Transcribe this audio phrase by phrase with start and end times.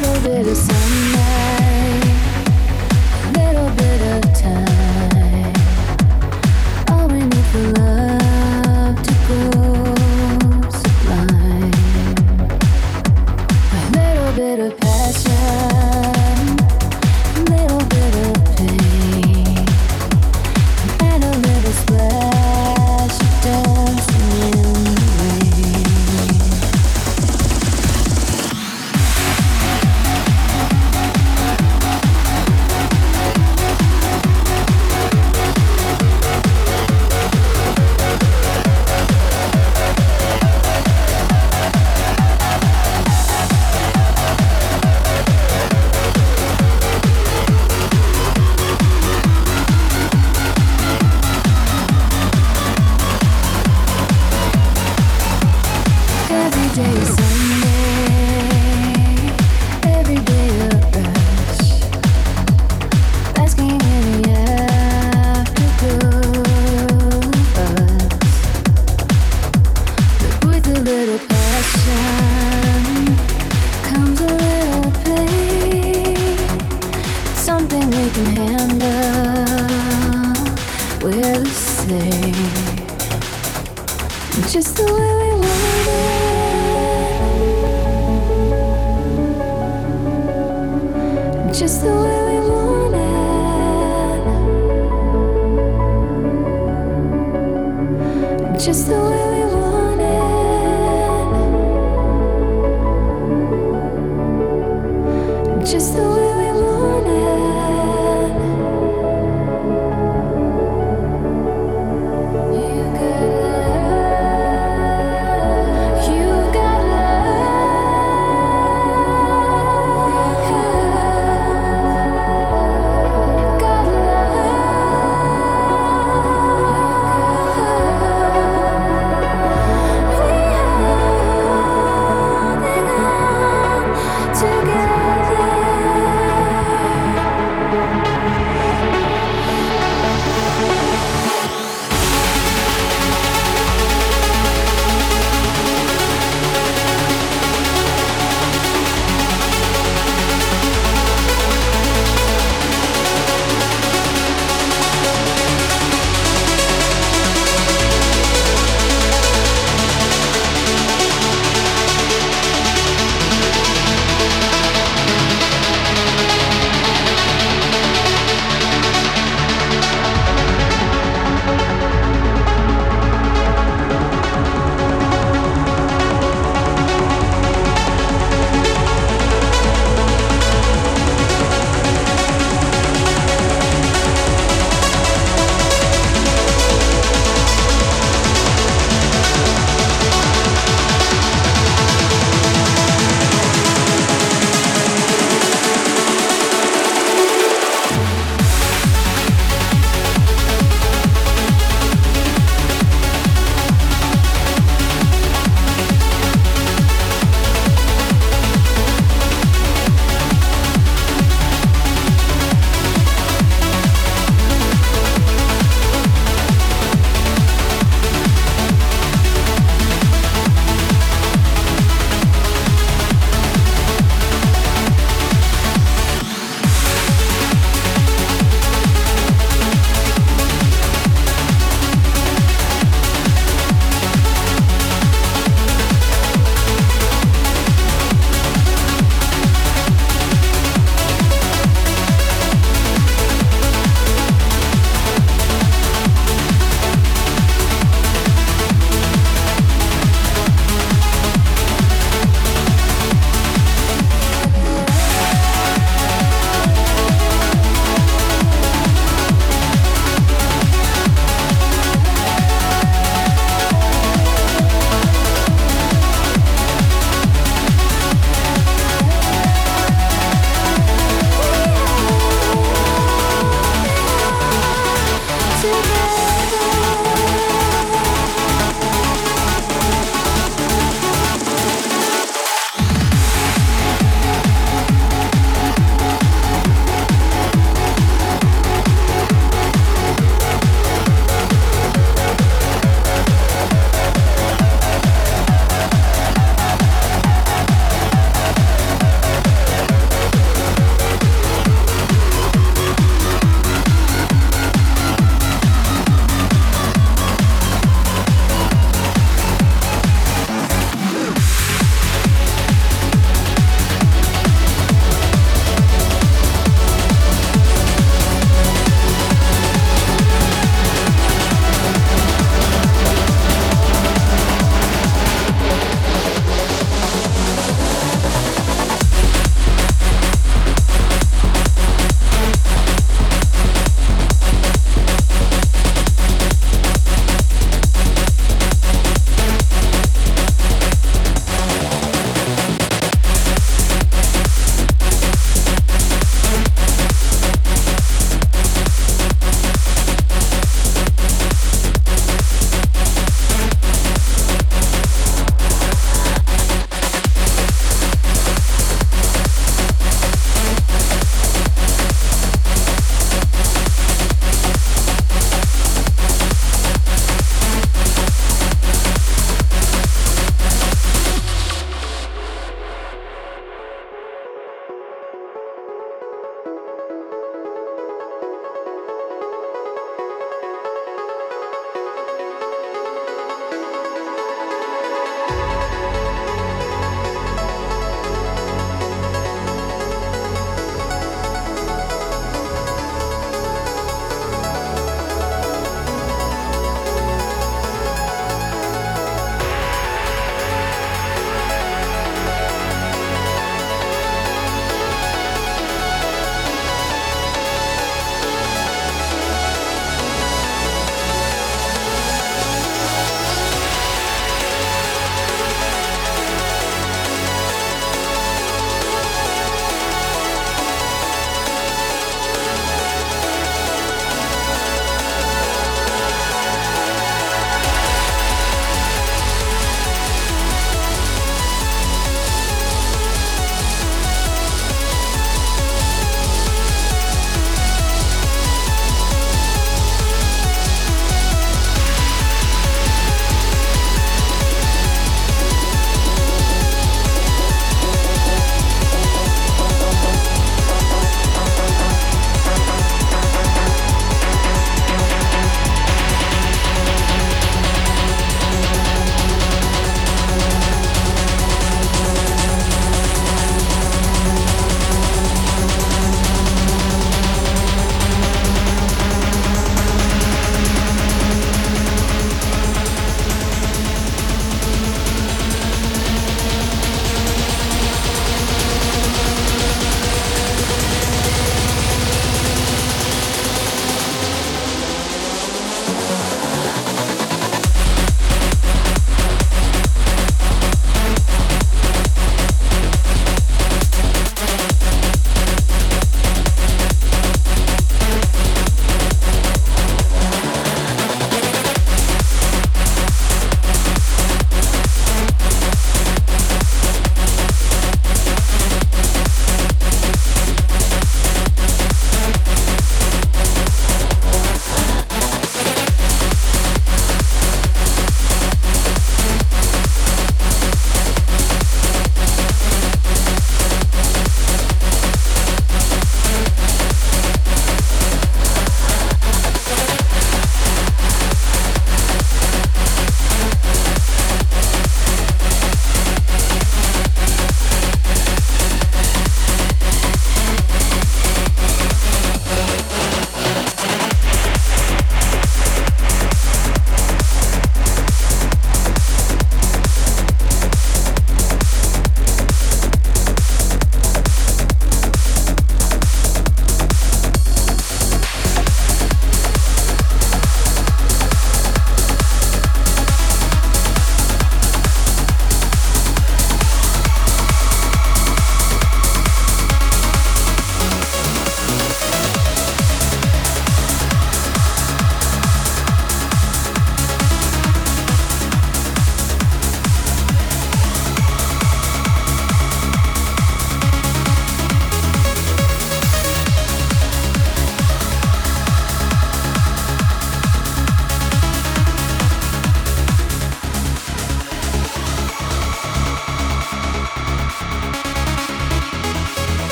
[0.00, 0.91] little bit of sun.